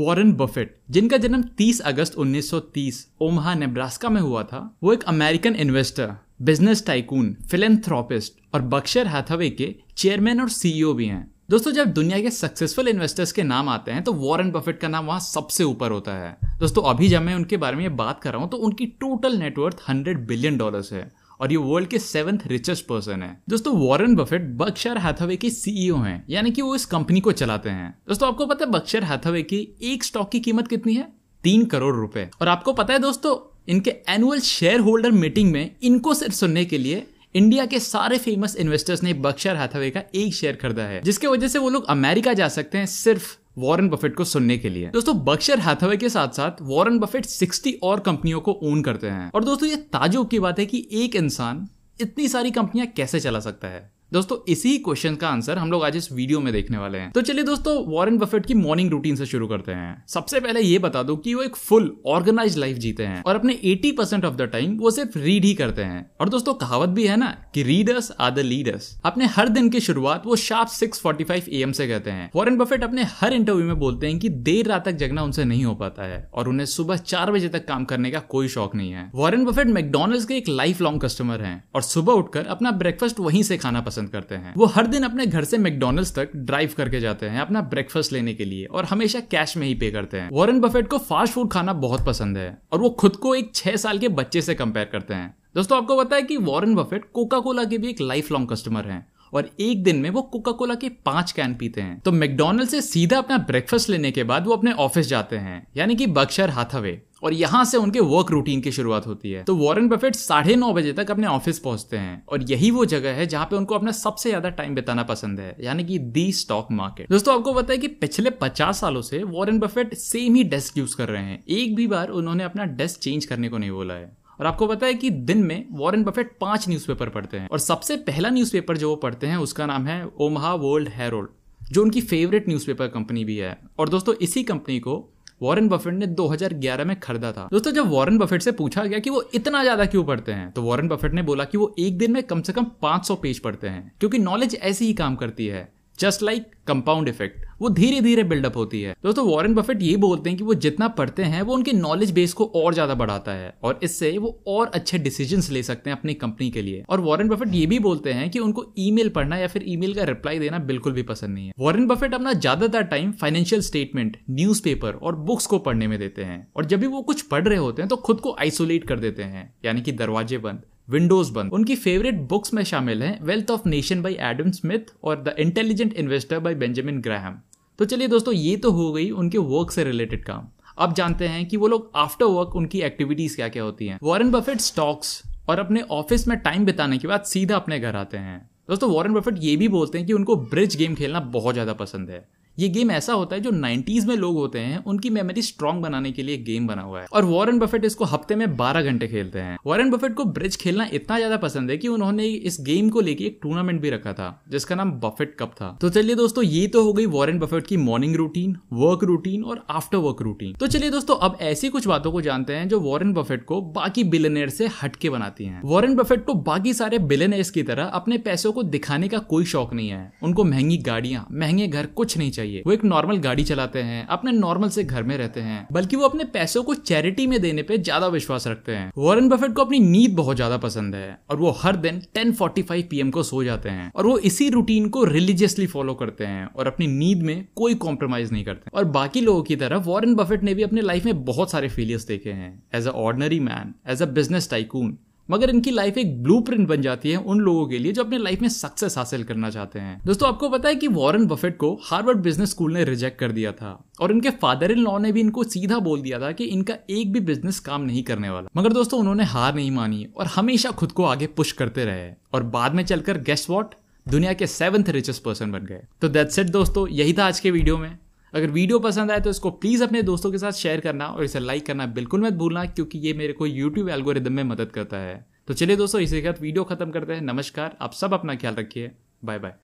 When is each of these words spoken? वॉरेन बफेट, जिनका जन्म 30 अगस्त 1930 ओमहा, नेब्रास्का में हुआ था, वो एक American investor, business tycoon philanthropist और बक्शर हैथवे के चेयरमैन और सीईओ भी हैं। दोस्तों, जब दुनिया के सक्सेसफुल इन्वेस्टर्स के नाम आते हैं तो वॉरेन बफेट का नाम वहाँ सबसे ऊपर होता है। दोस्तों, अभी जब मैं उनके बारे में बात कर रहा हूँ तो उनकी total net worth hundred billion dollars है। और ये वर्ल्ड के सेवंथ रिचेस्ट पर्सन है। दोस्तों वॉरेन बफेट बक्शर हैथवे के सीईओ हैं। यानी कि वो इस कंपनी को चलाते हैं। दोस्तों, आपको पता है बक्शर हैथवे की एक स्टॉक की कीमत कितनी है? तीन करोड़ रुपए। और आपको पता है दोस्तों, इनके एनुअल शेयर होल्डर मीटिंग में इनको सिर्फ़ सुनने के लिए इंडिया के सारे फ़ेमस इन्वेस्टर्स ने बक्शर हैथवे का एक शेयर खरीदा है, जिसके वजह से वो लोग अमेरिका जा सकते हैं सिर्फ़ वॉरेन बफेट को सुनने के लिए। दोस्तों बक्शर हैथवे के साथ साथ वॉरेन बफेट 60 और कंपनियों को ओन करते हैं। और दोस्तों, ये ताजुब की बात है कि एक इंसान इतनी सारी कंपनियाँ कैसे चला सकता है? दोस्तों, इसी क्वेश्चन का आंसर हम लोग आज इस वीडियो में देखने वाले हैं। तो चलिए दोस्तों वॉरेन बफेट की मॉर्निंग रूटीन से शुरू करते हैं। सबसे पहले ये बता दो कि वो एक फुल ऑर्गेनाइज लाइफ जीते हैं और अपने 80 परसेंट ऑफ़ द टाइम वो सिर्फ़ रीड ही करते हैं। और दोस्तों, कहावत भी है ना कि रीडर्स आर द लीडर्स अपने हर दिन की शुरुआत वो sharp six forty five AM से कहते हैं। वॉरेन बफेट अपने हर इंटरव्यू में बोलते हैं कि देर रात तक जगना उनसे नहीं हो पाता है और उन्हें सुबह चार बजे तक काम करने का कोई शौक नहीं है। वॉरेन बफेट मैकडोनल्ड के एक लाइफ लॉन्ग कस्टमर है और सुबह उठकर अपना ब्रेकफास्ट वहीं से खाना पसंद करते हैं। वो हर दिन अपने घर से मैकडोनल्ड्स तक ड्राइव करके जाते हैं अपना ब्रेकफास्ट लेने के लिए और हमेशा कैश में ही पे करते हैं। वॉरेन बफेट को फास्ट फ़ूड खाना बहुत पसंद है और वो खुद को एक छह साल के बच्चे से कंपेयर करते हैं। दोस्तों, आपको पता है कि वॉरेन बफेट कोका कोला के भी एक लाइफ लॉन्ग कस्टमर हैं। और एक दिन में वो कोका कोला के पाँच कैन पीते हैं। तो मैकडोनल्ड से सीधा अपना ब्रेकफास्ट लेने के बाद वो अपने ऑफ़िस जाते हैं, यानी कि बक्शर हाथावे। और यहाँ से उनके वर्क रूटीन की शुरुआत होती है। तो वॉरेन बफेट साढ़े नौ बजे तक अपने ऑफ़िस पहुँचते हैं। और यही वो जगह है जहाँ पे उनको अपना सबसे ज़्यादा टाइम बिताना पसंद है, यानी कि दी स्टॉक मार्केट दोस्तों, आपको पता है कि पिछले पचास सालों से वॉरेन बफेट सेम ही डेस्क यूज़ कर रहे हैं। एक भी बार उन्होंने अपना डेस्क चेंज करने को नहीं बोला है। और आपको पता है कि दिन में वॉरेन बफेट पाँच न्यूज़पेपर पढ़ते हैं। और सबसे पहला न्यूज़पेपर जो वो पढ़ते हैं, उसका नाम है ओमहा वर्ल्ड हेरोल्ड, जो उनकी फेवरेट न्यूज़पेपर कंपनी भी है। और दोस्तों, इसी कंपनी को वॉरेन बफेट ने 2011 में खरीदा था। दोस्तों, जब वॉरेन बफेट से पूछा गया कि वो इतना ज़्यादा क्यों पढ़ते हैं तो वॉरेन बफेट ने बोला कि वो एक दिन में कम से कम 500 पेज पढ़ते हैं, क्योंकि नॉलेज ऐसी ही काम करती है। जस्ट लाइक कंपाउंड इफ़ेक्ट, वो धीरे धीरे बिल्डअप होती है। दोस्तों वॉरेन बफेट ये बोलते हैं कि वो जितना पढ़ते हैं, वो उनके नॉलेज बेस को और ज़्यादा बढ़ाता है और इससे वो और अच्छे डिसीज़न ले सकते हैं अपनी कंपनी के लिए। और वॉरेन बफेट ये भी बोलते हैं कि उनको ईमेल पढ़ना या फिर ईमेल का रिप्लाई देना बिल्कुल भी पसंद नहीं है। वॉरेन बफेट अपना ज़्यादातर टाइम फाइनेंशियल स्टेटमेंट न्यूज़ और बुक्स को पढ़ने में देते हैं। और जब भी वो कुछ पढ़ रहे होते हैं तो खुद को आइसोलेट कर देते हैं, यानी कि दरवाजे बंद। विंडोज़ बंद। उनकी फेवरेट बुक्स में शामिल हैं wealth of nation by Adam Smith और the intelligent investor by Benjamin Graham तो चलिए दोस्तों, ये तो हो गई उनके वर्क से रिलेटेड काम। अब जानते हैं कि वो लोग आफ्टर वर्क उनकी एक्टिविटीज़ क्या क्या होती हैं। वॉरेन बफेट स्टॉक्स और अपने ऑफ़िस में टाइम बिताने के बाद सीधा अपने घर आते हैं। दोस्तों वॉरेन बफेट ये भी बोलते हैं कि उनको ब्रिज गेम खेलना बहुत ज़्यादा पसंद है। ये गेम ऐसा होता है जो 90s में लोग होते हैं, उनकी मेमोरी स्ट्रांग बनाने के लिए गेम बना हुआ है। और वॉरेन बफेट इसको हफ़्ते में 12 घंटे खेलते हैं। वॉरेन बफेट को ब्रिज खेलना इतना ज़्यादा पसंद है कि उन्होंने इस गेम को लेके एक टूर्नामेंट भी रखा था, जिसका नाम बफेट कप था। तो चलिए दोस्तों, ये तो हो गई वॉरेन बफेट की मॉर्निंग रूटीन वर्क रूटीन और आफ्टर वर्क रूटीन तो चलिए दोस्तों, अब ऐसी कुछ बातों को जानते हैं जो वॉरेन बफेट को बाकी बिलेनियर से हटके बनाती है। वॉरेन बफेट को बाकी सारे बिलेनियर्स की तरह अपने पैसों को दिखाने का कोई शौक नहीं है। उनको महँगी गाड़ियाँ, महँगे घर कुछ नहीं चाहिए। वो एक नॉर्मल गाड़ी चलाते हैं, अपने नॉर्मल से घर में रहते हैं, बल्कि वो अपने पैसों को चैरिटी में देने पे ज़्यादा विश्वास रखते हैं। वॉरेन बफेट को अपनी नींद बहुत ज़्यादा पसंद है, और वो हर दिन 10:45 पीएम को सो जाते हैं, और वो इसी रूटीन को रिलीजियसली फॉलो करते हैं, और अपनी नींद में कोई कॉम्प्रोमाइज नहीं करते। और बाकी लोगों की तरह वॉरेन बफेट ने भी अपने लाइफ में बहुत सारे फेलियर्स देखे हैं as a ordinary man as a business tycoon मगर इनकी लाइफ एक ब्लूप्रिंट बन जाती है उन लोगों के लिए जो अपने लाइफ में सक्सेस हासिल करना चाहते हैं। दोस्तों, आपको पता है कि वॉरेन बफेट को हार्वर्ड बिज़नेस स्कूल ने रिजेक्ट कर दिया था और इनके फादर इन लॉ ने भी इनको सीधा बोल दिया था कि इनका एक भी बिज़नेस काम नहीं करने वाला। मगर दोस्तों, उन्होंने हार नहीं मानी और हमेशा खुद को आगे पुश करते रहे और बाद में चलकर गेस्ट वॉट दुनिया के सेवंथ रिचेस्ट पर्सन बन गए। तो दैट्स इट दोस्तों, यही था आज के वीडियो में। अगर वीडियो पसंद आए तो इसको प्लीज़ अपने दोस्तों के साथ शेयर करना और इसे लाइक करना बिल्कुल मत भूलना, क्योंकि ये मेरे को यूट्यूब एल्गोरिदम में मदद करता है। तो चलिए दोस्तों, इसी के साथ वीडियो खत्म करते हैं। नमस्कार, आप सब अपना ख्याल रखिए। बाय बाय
वॉरेन 0.00 0.32
बफेट, 0.32 0.76
जिनका 0.90 1.16
जन्म 1.16 1.42
30 1.58 1.80
अगस्त 1.80 2.14
1930 2.16 3.06
ओमहा, 3.20 3.54
नेब्रास्का 3.54 4.08
में 4.08 4.20
हुआ 4.20 4.42
था, 4.42 4.60
वो 4.82 4.92
एक 4.92 5.02
American 5.08 5.56
investor, 5.56 6.14
business 6.42 6.84
tycoon 6.86 7.34
philanthropist 7.50 8.38
और 8.54 8.62
बक्शर 8.68 9.06
हैथवे 9.06 9.50
के 9.50 9.74
चेयरमैन 9.96 10.40
और 10.40 10.48
सीईओ 10.50 10.92
भी 10.94 11.06
हैं। 11.06 11.30
दोस्तों, 11.50 11.70
जब 11.72 11.92
दुनिया 11.92 12.20
के 12.20 12.30
सक्सेसफुल 12.30 12.88
इन्वेस्टर्स 12.88 13.32
के 13.32 13.42
नाम 13.42 13.68
आते 13.68 13.90
हैं 13.90 14.02
तो 14.04 14.12
वॉरेन 14.12 14.50
बफेट 14.50 14.78
का 14.78 14.88
नाम 14.88 15.06
वहाँ 15.06 15.20
सबसे 15.20 15.64
ऊपर 15.64 15.90
होता 15.90 16.12
है। 16.14 16.36
दोस्तों, 16.58 16.82
अभी 16.82 17.08
जब 17.08 17.22
मैं 17.22 17.34
उनके 17.34 17.56
बारे 17.56 17.76
में 17.76 17.96
बात 17.96 18.20
कर 18.22 18.32
रहा 18.32 18.42
हूँ 18.42 18.50
तो 18.50 18.56
उनकी 18.56 18.86
total 19.00 19.36
net worth 19.38 19.80
hundred 19.88 20.26
billion 20.26 20.56
dollars 20.58 20.92
है। 20.92 21.08
और 21.40 21.52
ये 21.52 21.56
वर्ल्ड 21.56 21.88
के 21.88 21.98
सेवंथ 21.98 22.38
रिचेस्ट 22.46 22.84
पर्सन 22.84 23.22
है। 23.22 23.42
दोस्तों 23.48 23.76
वॉरेन 23.76 24.14
बफेट 24.14 24.42
बक्शर 24.42 24.98
हैथवे 24.98 25.36
के 25.36 25.50
सीईओ 25.50 25.96
हैं। 25.96 26.24
यानी 26.30 26.50
कि 26.50 26.62
वो 26.62 26.74
इस 26.74 26.84
कंपनी 26.86 27.20
को 27.20 27.32
चलाते 27.32 27.70
हैं। 27.70 27.98
दोस्तों, 28.08 28.28
आपको 28.28 28.46
पता 28.46 28.64
है 28.64 28.70
बक्शर 28.70 29.04
हैथवे 29.04 29.42
की 29.42 29.76
एक 29.82 30.04
स्टॉक 30.04 30.30
की 30.30 30.40
कीमत 30.40 30.68
कितनी 30.68 30.94
है? 30.94 31.08
तीन 31.42 31.64
करोड़ 31.64 31.96
रुपए। 31.96 32.30
और 32.40 32.48
आपको 32.48 32.72
पता 32.72 32.92
है 32.92 32.98
दोस्तों, 32.98 33.56
इनके 33.68 33.94
एनुअल 34.08 34.40
शेयर 34.40 34.80
होल्डर 34.80 35.10
मीटिंग 35.10 35.52
में 35.52 35.76
इनको 35.82 36.14
सिर्फ़ 36.14 36.34
सुनने 36.34 36.64
के 36.64 36.78
लिए 36.78 37.06
इंडिया 37.34 37.66
के 37.66 37.78
सारे 37.80 38.18
फ़ेमस 38.18 38.56
इन्वेस्टर्स 38.56 39.02
ने 39.02 39.12
बक्शर 39.12 39.56
हैथवे 39.56 39.90
का 39.90 40.02
एक 40.14 40.34
शेयर 40.34 40.56
खरीदा 40.56 40.82
है, 40.82 41.02
जिसके 41.02 41.26
वजह 41.26 41.48
से 41.48 41.58
वो 41.58 41.70
लोग 41.70 41.84
अमेरिका 41.84 42.32
जा 42.32 42.48
सकते 42.48 42.78
हैं 42.78 42.86
सिर्फ़ 42.86 43.36
वॉरेन 43.58 43.88
बफेट 43.88 44.16
को 44.16 44.24
सुनने 44.24 44.58
के 44.58 44.68
लिए। 44.68 44.86
दोस्तों 44.86 45.24
बक्शर 45.24 45.58
हैथवे 45.58 45.96
के 45.96 46.08
साथ 46.08 46.28
साथ 46.28 46.50
वॉरेन 46.62 46.98
बफेट 46.98 47.26
60 47.26 47.72
और 47.82 48.00
कंपनियों 48.00 48.40
को 48.40 48.52
ओन 48.62 48.82
करते 48.82 49.06
हैं। 49.06 49.30
और 49.34 49.44
दोस्तों, 49.44 49.68
ये 49.68 49.76
ताजुब 49.76 50.28
की 50.28 50.38
बात 50.38 50.58
है 50.58 50.66
कि 50.66 50.88
एक 50.92 51.16
इंसान 51.16 51.68
इतनी 52.00 52.28
सारी 52.28 52.50
कंपनियाँ 52.50 52.86
कैसे 52.86 53.20
चला 53.20 53.40
सकता 53.40 53.68
है? 53.68 53.99
दोस्तों, 54.12 54.36
इसी 54.48 54.78
क्वेश्चन 54.78 55.14
का 55.14 55.28
आंसर 55.28 55.58
हम 55.58 55.70
लोग 55.70 55.84
आज 55.84 55.96
इस 55.96 56.10
वीडियो 56.12 56.38
में 56.40 56.52
देखने 56.52 56.78
वाले 56.78 56.98
हैं। 56.98 57.10
तो 57.12 57.20
चलिए 57.20 57.44
दोस्तों 57.44 57.74
वॉरेन 57.86 58.16
बफेट 58.18 58.46
की 58.46 58.54
मॉर्निंग 58.54 58.90
रूटीन 58.90 59.16
से 59.16 59.26
शुरू 59.26 59.46
करते 59.46 59.72
हैं। 59.72 60.04
सबसे 60.08 60.40
पहले 60.40 60.60
ये 60.60 60.78
बता 60.78 61.02
दो 61.02 61.16
कि 61.16 61.34
वो 61.34 61.42
एक 61.42 61.56
फुल 61.56 61.96
ऑर्गेनाइज 62.06 62.56
लाइफ 62.58 62.76
जीते 62.76 63.02
हैं 63.02 63.22
और 63.22 63.34
अपने 63.34 63.54
80 63.64 63.92
परसेंट 63.92 64.24
ऑफ़ 64.24 64.34
द 64.34 64.42
टाइम 64.42 64.76
वो 64.78 64.90
सिर्फ़ 64.90 65.18
रीड 65.18 65.44
ही 65.44 65.52
करते 65.54 65.82
हैं। 65.82 66.10
और 66.20 66.28
दोस्तों, 66.28 66.54
कहावत 66.54 66.88
भी 66.88 67.06
है 67.06 67.16
ना 67.16 67.26
कि 67.54 67.62
रीडर्स 67.62 68.10
आर 68.20 68.30
द 68.30 68.38
लीडर्स 68.38 68.90
अपने 69.04 69.26
हर 69.26 69.48
दिन 69.48 69.68
की 69.68 69.80
शुरुआत 69.80 70.26
वो 70.26 70.36
sharp 70.36 70.68
six 70.68 71.00
forty 71.00 71.24
five 71.24 71.44
AM 71.52 71.72
से 71.72 71.88
कहते 71.88 72.10
हैं। 72.10 72.30
वॉरेन 72.34 72.56
बफेट 72.56 72.84
अपने 72.84 73.04
हर 73.12 73.32
इंटरव्यू 73.32 73.66
में 73.66 73.78
बोलते 73.78 74.06
हैं 74.06 74.18
कि 74.18 74.28
देर 74.28 74.66
रात 74.66 74.84
तक 74.84 74.96
जगना 74.96 75.22
उनसे 75.22 75.44
नहीं 75.44 75.64
हो 75.64 75.74
पाता 75.74 76.02
है 76.02 76.30
और 76.34 76.48
उन्हें 76.48 76.66
सुबह 76.66 76.96
चार 76.96 77.32
बजे 77.32 77.48
तक 77.48 77.66
काम 77.68 77.84
करने 77.84 78.10
का 78.10 78.18
कोई 78.18 78.48
शौक 78.48 78.74
नहीं 78.74 78.90
है। 78.92 79.10
वॉरेन 79.14 79.44
बफेट 79.44 79.66
मैकडोनल्ड 79.66 80.28
के 80.28 80.34
एक 80.34 80.48
लाइफ 80.48 80.80
लॉन्ग 80.80 81.02
कस्टमर 81.02 81.42
है 81.42 81.64
और 81.74 81.82
सुबह 81.82 82.12
उठकर 82.12 82.46
अपना 82.48 82.70
ब्रेकफास्ट 82.70 83.20
वहीं 83.20 83.42
से 83.42 83.56
खाना 83.56 83.80
पसंद 83.80 83.98
करते 84.08 84.34
हैं। 84.34 84.54
वो 84.56 84.66
हर 84.66 84.86
दिन 84.86 85.02
अपने 85.02 85.26
घर 85.26 85.44
से 85.44 85.58
मैकडोनल्ड्स 85.58 86.14
तक 86.14 86.36
ड्राइव 86.36 86.74
करके 86.76 87.00
जाते 87.00 87.26
हैं 87.26 87.40
अपना 87.40 87.60
ब्रेकफास्ट 87.60 88.12
लेने 88.12 88.34
के 88.34 88.44
लिए 88.44 88.64
और 88.64 88.84
हमेशा 88.84 89.20
कैश 89.20 89.56
में 89.56 89.66
ही 89.66 89.74
पे 89.74 89.90
करते 89.90 90.20
हैं। 90.20 90.30
वॉरेन 90.32 90.60
बफेट 90.60 90.88
को 90.88 90.98
फास्ट 90.98 91.34
फ़ूड 91.34 91.50
खाना 91.50 91.72
बहुत 91.72 92.06
पसंद 92.06 92.38
है 92.38 92.58
और 92.72 92.80
वो 92.80 92.90
खुद 92.90 93.16
को 93.16 93.34
एक 93.34 93.54
छह 93.54 93.76
साल 93.76 93.98
के 93.98 94.08
बच्चे 94.08 94.42
से 94.42 94.54
कंपेयर 94.54 94.86
करते 94.86 95.14
हैं। 95.14 95.34
दोस्तों, 95.54 95.78
आपको 95.78 95.96
पता 95.96 96.16
है 96.16 96.22
कि 96.22 96.36
वॉरेन 96.36 96.74
बफेट 96.74 97.04
कोका 97.14 97.38
कोला 97.38 97.64
के 97.64 97.78
भी 97.78 97.88
एक 97.88 98.00
लाइफ 98.00 98.30
लॉन्ग 98.32 98.50
कस्टमर 98.50 98.84
हैं। 98.84 99.06
और 99.32 99.50
एक 99.60 99.82
दिन 99.84 99.96
में 99.96 100.10
वो 100.10 100.22
कोका 100.22 100.52
कोला 100.52 100.74
के 100.74 100.88
पाँच 101.06 101.32
कैन 101.32 101.54
पीते 101.54 101.80
हैं। 101.80 101.98
तो 102.00 102.12
मैकडोनल्ड 102.12 102.68
से 102.68 102.80
सीधा 102.80 103.18
अपना 103.18 103.38
ब्रेकफास्ट 103.44 103.90
लेने 103.90 104.10
के 104.10 104.24
बाद 104.24 104.46
वो 104.46 104.52
अपने 104.52 104.72
ऑफ़िस 104.72 105.08
जाते 105.08 105.36
हैं, 105.36 105.66
यानी 105.76 105.96
कि 105.96 106.06
बक्शर 106.08 106.50
हाथावे। 106.50 107.00
और 107.22 107.32
यहाँ 107.32 107.64
से 107.64 107.76
उनके 107.76 108.00
वर्क 108.00 108.30
रूटीन 108.30 108.60
की 108.60 108.70
शुरुआत 108.72 109.06
होती 109.06 109.30
है। 109.30 109.42
तो 109.44 109.54
वॉरेन 109.56 109.88
बफेट 109.88 110.14
साढ़े 110.14 110.54
नौ 110.56 110.72
बजे 110.72 110.92
तक 110.92 111.10
अपने 111.10 111.26
ऑफ़िस 111.26 111.58
पहुँचते 111.58 111.96
हैं। 111.96 112.22
और 112.28 112.42
यही 112.42 112.70
वो 112.70 112.84
जगह 112.84 113.14
है 113.14 113.26
जहाँ 113.26 113.46
पे 113.46 113.56
उनको 113.56 113.74
अपना 113.74 113.92
सबसे 113.92 114.28
ज़्यादा 114.28 114.50
टाइम 114.50 114.74
बिताना 114.74 115.02
पसंद 115.02 115.40
है, 115.40 115.56
यानी 115.60 115.84
कि 115.84 115.98
दी 115.98 116.30
स्टॉक 116.32 116.68
मार्केट 116.72 117.10
दोस्तों, 117.10 117.34
आपको 117.34 117.52
पता 117.54 117.72
है 117.72 117.78
कि 117.78 117.88
पिछले 117.88 118.30
पचास 118.30 118.80
सालों 118.80 119.02
से 119.02 119.22
वॉरेन 119.24 119.58
बफेट 119.58 119.94
सेम 119.94 120.34
ही 120.34 120.44
डेस्क 120.46 120.78
यूज़ 120.78 120.96
कर 120.96 121.08
रहे 121.08 121.22
हैं। 121.22 121.42
एक 121.48 121.74
भी 121.76 121.86
बार 121.86 122.08
उन्होंने 122.10 122.44
अपना 122.44 122.64
डेस्क 122.64 123.00
चेंज 123.00 123.24
करने 123.24 123.48
को 123.48 123.58
नहीं 123.58 123.70
बोला 123.70 123.94
है। 123.94 124.10
और 124.40 124.46
आपको 124.46 124.66
पता 124.66 124.86
है 124.86 124.94
कि 124.94 125.10
दिन 125.10 125.42
में 125.44 125.64
वॉरेन 125.72 126.04
बफेट 126.04 126.30
पाँच 126.40 126.68
न्यूज़पेपर 126.68 127.08
पढ़ते 127.08 127.36
हैं। 127.36 127.48
और 127.48 127.58
सबसे 127.60 127.96
पहला 128.02 128.28
न्यूज़पेपर 128.30 128.76
जो 128.76 128.88
वो 128.90 128.96
पढ़ते 128.98 129.26
हैं, 129.26 129.36
उसका 129.38 129.66
नाम 129.66 129.86
है 129.86 130.04
ओमहा 130.18 130.52
वर्ल्ड 130.56 130.88
हेरोल्ड, 130.90 131.28
जो 131.62 131.82
उनकी 131.82 132.00
फेवरेट 132.02 132.48
न्यूज़पेपर 132.48 132.88
कंपनी 132.88 133.24
भी 133.24 133.36
है। 133.36 133.56
और 133.78 133.88
दोस्तों, 133.88 134.14
इसी 134.16 134.42
कंपनी 134.44 134.78
को 134.80 134.96
वॉरेन 135.42 135.68
बफेट 135.68 135.94
ने 135.94 136.06
2011 136.08 136.84
में 136.84 136.98
खरीदा 137.00 137.32
था। 137.32 137.48
दोस्तों, 137.52 137.72
जब 137.72 137.90
वॉरेन 137.90 138.18
बफेट 138.18 138.42
से 138.42 138.52
पूछा 138.52 138.84
गया 138.84 138.98
कि 138.98 139.10
वो 139.10 139.22
इतना 139.34 139.62
ज़्यादा 139.62 139.84
क्यों 139.86 140.04
पढ़ते 140.04 140.32
हैं 140.32 140.50
तो 140.52 140.62
वॉरेन 140.62 140.88
बफेट 140.88 141.12
ने 141.12 141.22
बोला 141.22 141.44
कि 141.44 141.58
वो 141.58 141.74
एक 141.78 141.98
दिन 141.98 142.12
में 142.12 142.22
कम 142.22 142.42
से 142.42 142.52
कम 142.52 142.64
500 142.82 143.16
पेज 143.16 143.38
पढ़ते 143.38 143.68
हैं, 143.68 143.92
क्योंकि 144.00 144.18
नॉलेज 144.20 144.54
ऐसी 144.54 144.86
ही 144.86 144.94
काम 144.94 145.16
करती 145.16 145.46
है। 145.46 145.62
जस्ट 146.00 146.22
लाइक 146.22 146.50
कंपाउंड 146.66 147.08
इफ़ेक्ट, 147.08 147.44
वो 147.60 147.68
धीरे 147.70 148.00
धीरे 148.00 148.22
बिल्डअप 148.24 148.56
होती 148.56 148.80
है। 148.82 148.94
दोस्तों 149.04 149.26
वॉरेन 149.26 149.54
बफेट 149.54 149.82
ये 149.82 149.96
बोलते 149.98 150.30
हैं 150.30 150.38
कि 150.38 150.44
वो 150.44 150.54
जितना 150.56 150.88
पढ़ते 150.90 151.22
हैं, 151.24 151.40
वो 151.42 151.54
उनके 151.54 151.72
नॉलेज 151.72 152.10
बेस 152.10 152.32
को 152.32 152.44
और 152.56 152.74
ज़्यादा 152.74 152.94
बढ़ाता 152.94 153.32
है 153.32 153.52
और 153.62 153.80
इससे 153.82 154.16
वो 154.18 154.38
और 154.48 154.70
अच्छे 154.74 154.98
डिसीज़न 154.98 155.42
ले 155.54 155.62
सकते 155.62 155.90
हैं 155.90 155.96
अपनी 155.96 156.14
कंपनी 156.14 156.50
के 156.50 156.62
लिए। 156.62 156.84
और 156.88 157.00
वॉरेन 157.00 157.28
बफेट 157.28 157.54
ये 157.54 157.66
भी 157.66 157.78
बोलते 157.78 158.12
हैं 158.12 158.30
कि 158.30 158.38
उनको 158.38 158.64
ईमेल 158.78 159.08
पढ़ना 159.08 159.36
या 159.36 159.48
फिर 159.48 159.64
ईमेल 159.68 159.94
का 159.94 160.04
रिप्लाई 160.04 160.38
देना 160.38 160.58
बिल्कुल 160.64 160.92
भी 160.92 161.02
पसंद 161.04 161.34
नहीं 161.34 161.46
है। 161.46 161.52
वॉरेन 161.58 161.86
बफेट 161.86 162.14
अपना 162.14 162.32
ज़्यादातर 162.32 162.82
टाइम 162.86 163.12
फाइनेंशियल 163.12 163.62
स्टेटमेंट 163.62 164.16
न्यूज़ 164.30 164.68
और 164.94 165.16
बुक्स 165.18 165.46
को 165.46 165.58
पढ़ने 165.60 165.86
में 165.86 165.98
देते 165.98 166.24
हैं। 166.24 166.46
और 166.56 166.64
जब 166.64 166.80
भी 166.80 166.86
वो 166.86 167.02
कुछ 167.02 167.22
पढ़ 167.24 167.46
रहे 167.48 167.58
होते 167.58 167.82
हैं 167.82 167.88
तो 167.88 167.96
खुद 167.98 168.20
को 168.20 168.36
आइसोलेट 168.40 168.84
कर 168.84 168.98
देते 168.98 169.22
हैं, 169.22 169.52
यानी 169.64 169.80
कि 169.80 169.92
दरवाजे 169.92 170.38
बंद। 170.38 170.62
विंडोज़ 170.90 171.32
बंद। 171.32 171.52
उनकी 171.52 171.74
फेवरेट 171.76 172.20
बुक्स 172.28 172.54
में 172.54 172.62
शामिल 172.64 173.02
हैं 173.02 173.18
wealth 173.24 173.50
of 173.50 173.68
nation 173.68 174.02
by 174.02 174.16
Adam 174.22 174.50
Smith 174.52 174.92
और 175.04 175.22
the 175.22 175.34
intelligent 175.38 175.92
investor 175.94 176.38
by 176.38 176.54
Benjamin 176.56 177.00
Graham 177.00 177.40
तो 177.78 177.84
चलिए 177.84 178.08
दोस्तों, 178.08 178.34
ये 178.34 178.56
तो 178.56 178.70
हो 178.70 178.92
गई 178.92 179.10
उनके 179.12 179.38
वर्क 179.38 179.70
से 179.70 179.84
रिलेटेड 179.84 180.24
काम। 180.24 180.48
अब 180.78 180.94
जानते 180.94 181.28
हैं 181.28 181.46
कि 181.48 181.56
वो 181.56 181.68
लोग 181.68 181.90
आफ्टर 181.96 182.24
वर्क 182.26 182.56
उनकी 182.56 182.80
एक्टिविटीज़ 182.82 183.36
क्या 183.36 183.48
क्या 183.48 183.62
होती 183.62 183.86
हैं। 183.86 183.98
वॉरेन 184.02 184.30
बफेट 184.30 184.60
स्टॉक्स 184.60 185.22
और 185.48 185.58
अपने 185.58 185.82
ऑफ़िस 185.92 186.26
में 186.28 186.36
टाइम 186.38 186.64
बिताने 186.64 186.98
के 186.98 187.08
बाद 187.08 187.22
सीधा 187.24 187.56
अपने 187.56 187.78
घर 187.80 187.96
आते 187.96 188.18
हैं। 188.18 188.38
दोस्तों 188.68 188.90
वॉरेन 188.90 189.14
बफेट 189.14 189.38
ये 189.40 189.56
भी 189.56 189.68
बोलते 189.68 189.98
हैं 189.98 190.06
कि 190.06 190.12
उनको 190.12 190.36
ब्रिज 190.36 190.76
गेम 190.76 190.94
खेलना 190.94 191.20
बहुत 191.32 191.54
ज़्यादा 191.54 191.72
पसंद 191.74 192.10
है। 192.10 192.24
ये 192.60 192.68
गेम 192.68 192.90
ऐसा 192.90 193.12
होता 193.12 193.36
है 193.36 193.42
जो 193.42 193.50
90s 193.52 194.06
में 194.06 194.14
लोग 194.16 194.36
होते 194.36 194.58
हैं, 194.58 194.82
उनकी 194.84 195.10
मेमोरी 195.10 195.42
स्ट्रांग 195.42 195.80
बनाने 195.82 196.10
के 196.12 196.22
लिए 196.22 196.36
गेम 196.38 196.66
बना 196.66 196.82
हुआ 196.82 197.00
है। 197.00 197.06
और 197.12 197.24
वॉरेन 197.24 197.58
बफेट 197.58 197.84
इसको 197.84 198.04
हफ़्ते 198.04 198.34
में 198.34 198.56
12 198.56 198.82
घंटे 198.82 199.06
खेलते 199.08 199.38
हैं। 199.38 199.56
वॉरेन 199.66 199.90
बफेट 199.90 200.14
को 200.14 200.24
ब्रिज 200.30 200.56
खेलना 200.56 200.88
इतना 200.92 201.16
ज़्यादा 201.16 201.36
पसंद 201.38 201.70
है 201.70 201.76
कि 201.76 201.88
उन्होंने 201.88 202.26
इस 202.26 202.56
गेम 202.60 202.88
को 202.88 203.00
लेके 203.00 203.24
एक 203.24 203.38
टूर्नामेंट 203.42 203.80
भी 203.80 203.90
रखा 203.90 204.12
था, 204.12 204.28
जिसका 204.50 204.74
नाम 204.74 204.92
बफेट 205.00 205.34
कप 205.40 205.52
था। 205.52 205.70
तो 205.80 205.90
चलिए 205.90 206.14
दोस्तों, 206.14 206.44
ये 206.44 206.66
तो 206.66 206.82
हो 206.82 206.92
गई 206.92 207.06
वॉरेन 207.08 207.38
बफेट 207.38 207.66
की 207.66 207.76
मॉर्निंग 207.78 208.16
रूटीन 208.16 208.56
वर्क 208.72 209.04
रूटीन 209.04 209.44
और 209.44 209.64
आफ्टर 209.70 209.98
वर्क 209.98 210.22
रूटीन 210.22 210.54
तो 210.54 210.66
चलिए 210.66 210.90
दोस्तों, 210.90 211.16
अब 211.18 211.38
ऐसी 211.42 211.68
कुछ 211.68 211.86
बातों 211.86 212.12
को 212.12 212.20
जानते 212.20 212.56
हैं 212.56 212.68
जो 212.68 212.80
वॉरेन 212.80 213.12
बफेट 213.12 213.44
को 213.44 213.60
बाकी 213.72 214.04
बिलेनियर 214.06 214.48
से 214.50 214.68
हटके 214.82 215.10
बनाती 215.10 215.44
है। 215.44 215.60
वॉरेन 215.64 215.94
बफेट 215.96 216.24
को 216.24 216.34
बाकी 216.44 216.74
सारे 216.74 216.98
बिलेनियर्स 217.06 217.50
की 217.50 217.62
तरह 217.62 217.84
अपने 217.94 218.18
पैसों 218.20 218.52
को 218.52 218.62
दिखाने 218.68 219.08
का 219.08 219.18
कोई 219.30 219.44
शौक 219.46 219.74
नहीं 219.74 219.88
है। 219.88 220.12
उनको 220.22 220.44
महँगी 220.44 220.76
गाड़ियाँ, 220.82 221.26
महँगे 221.32 221.66
घर 221.68 221.86
कुछ 221.86 222.18
नहीं 222.18 222.30
चाहिए। 222.30 222.48
वो 222.66 222.72
एक 222.72 222.84
नॉर्मल 222.84 223.18
गाड़ी 223.18 223.44
चलाते 223.44 223.82
हैं, 223.82 224.06
अपने 224.06 224.32
नॉर्मल 224.32 224.68
से 224.68 224.84
घर 224.84 225.02
में 225.02 225.16
रहते 225.16 225.40
हैं, 225.40 225.66
बल्कि 225.72 225.96
वो 225.96 226.04
अपने 226.04 226.24
पैसों 226.24 226.62
को 226.62 226.74
चैरिटी 226.74 227.26
में 227.26 227.40
देने 227.40 227.62
पे 227.62 227.78
ज़्यादा 227.78 228.06
विश्वास 228.08 228.46
रखते 228.46 228.74
हैं। 228.74 228.90
वॉरेन 228.96 229.28
बफेट 229.28 229.52
को 229.52 229.62
अपनी 229.62 229.78
नींद 229.80 230.16
बहुत 230.16 230.36
ज़्यादा 230.36 230.56
पसंद 230.58 230.94
है, 230.94 231.18
और 231.30 231.36
वो 231.36 231.50
हर 231.60 231.76
दिन 231.76 232.00
10:45 232.18 232.82
पीएम 232.90 233.10
को 233.10 233.22
सो 233.22 233.42
जाते 233.44 233.68
हैं, 233.68 233.90
और 233.96 234.06
वो 234.06 234.18
इसी 234.20 234.48
रूटीन 234.50 234.88
को 234.88 235.04
रिलीजियसली 235.04 235.66
फॉलो 235.66 235.94
करते 235.94 236.26
हैं, 236.26 236.44
और 236.46 236.66
अपनी 236.66 236.86
नींद 236.86 237.22
में 237.22 237.46
कोई 237.56 237.74
कॉम्प्रोमाइज 237.74 238.32
नहीं 238.32 238.44
करते। 238.44 238.70
और 238.74 238.84
बाकी 238.90 239.20
लोगों 239.20 239.42
की 239.42 239.56
तरह 239.56 239.76
वॉरेन 239.86 240.14
बफेट 240.14 240.42
ने 240.42 240.54
भी 240.54 240.62
अपने 240.62 240.80
लाइफ 240.80 241.04
में 241.04 241.24
बहुत 241.24 241.50
सारे 241.50 241.68
फेलियर्स 241.68 242.06
देखे 242.06 242.30
हैं 242.32 242.52
as 242.74 242.86
a 242.86 242.90
ordinary 242.90 243.40
man 243.40 243.74
as 243.88 244.02
a 244.02 244.06
business 244.06 244.50
tycoon 244.50 244.96
मगर 245.30 245.50
इनकी 245.50 245.70
लाइफ 245.70 245.98
एक 245.98 246.22
ब्लूप्रिंट 246.22 246.68
बन 246.68 246.82
जाती 246.82 247.10
है 247.10 247.16
उन 247.16 247.40
लोगों 247.40 247.66
के 247.66 247.78
लिए 247.78 247.92
जो 247.92 248.04
अपने 248.04 248.18
लाइफ 248.18 248.40
में 248.42 248.48
सक्सेस 248.48 248.96
हासिल 248.98 249.24
करना 249.24 249.50
चाहते 249.50 249.78
हैं। 249.78 250.00
दोस्तों, 250.06 250.28
आपको 250.28 250.48
पता 250.48 250.68
है 250.68 250.74
कि 250.74 250.88
वॉरेन 250.88 251.26
बफेट 251.26 251.56
को 251.56 251.72
हार्वर्ड 251.82 252.18
बिज़नेस 252.18 252.50
स्कूल 252.50 252.72
ने 252.72 252.84
रिजेक्ट 252.84 253.18
कर 253.18 253.32
दिया 253.32 253.52
था 253.52 253.78
और 254.00 254.12
इनके 254.12 254.30
फादर 254.42 254.70
इन 254.70 254.78
लॉ 254.78 254.98
ने 254.98 255.12
भी 255.12 255.20
इनको 255.20 255.44
सीधा 255.44 255.78
बोल 255.78 256.00
दिया 256.00 256.20
था 256.20 256.32
कि 256.32 256.44
इनका 256.46 256.74
एक 256.90 257.12
भी 257.12 257.20
बिज़नेस 257.20 257.60
काम 257.60 257.82
नहीं 257.82 258.02
करने 258.02 258.30
वाला। 258.30 258.48
मगर 258.56 258.72
दोस्तों, 258.72 259.00
उन्होंने 259.00 259.24
हार 259.24 259.54
नहीं 259.54 259.70
मानी 259.70 260.06
और 260.16 260.26
हमेशा 260.26 260.70
खुद 260.70 260.92
को 260.92 261.04
आगे 261.04 261.26
पुश 261.26 261.52
करते 261.52 261.84
रहे 261.84 262.10
और 262.34 262.42
बाद 262.42 262.74
में 262.74 262.84
चलकर 262.84 263.18
गेस्ट 263.22 263.50
वॉट 263.50 263.74
दुनिया 264.06 264.32
के 264.32 264.46
सेवंथ 264.46 264.88
रिचेस्ट 264.88 265.22
पर्सन 265.22 265.52
बन 265.52 265.66
गए। 265.66 265.82
तो 266.00 266.08
दैट्स 266.08 266.38
इट 266.38 266.46
दोस्तों, 266.46 266.88
यही 266.88 267.12
था 267.12 267.26
आज 267.26 267.40
के 267.40 267.50
वीडियो 267.50 267.78
में। 267.78 267.98
अगर 268.32 268.50
वीडियो 268.50 268.78
पसंद 268.78 269.10
आए 269.10 269.20
तो 269.20 269.30
इसको 269.30 269.50
प्लीज़ 269.52 269.82
अपने 269.84 270.02
दोस्तों 270.02 270.30
के 270.32 270.38
साथ 270.38 270.52
शेयर 270.52 270.80
करना 270.80 271.06
और 271.06 271.24
इसे 271.24 271.40
लाइक 271.40 271.66
करना 271.66 271.86
बिल्कुल 271.88 272.20
मत 272.20 272.32
भूलना, 272.32 272.64
क्योंकि 272.66 272.98
ये 272.98 273.12
मेरे 273.14 273.32
को 273.32 273.46
यूट्यूब 273.46 273.88
एल्गोरिदम 273.88 274.32
में 274.32 274.42
मदद 274.44 274.70
करता 274.70 274.96
है। 274.96 275.24
तो 275.48 275.54
चलिए 275.54 275.76
दोस्तों, 275.76 276.00
इसी 276.00 276.22
के 276.22 276.32
साथ 276.32 276.42
वीडियो 276.42 276.64
खत्म 276.64 276.90
करते 276.90 277.12
हैं। 277.12 277.20
नमस्कार, 277.22 277.76
आप 277.80 277.92
सब 277.92 278.14
अपना 278.14 278.34
ख्याल 278.34 278.54
रखिए। 278.54 278.90
बाय 279.24 279.38
बाय 279.38 279.54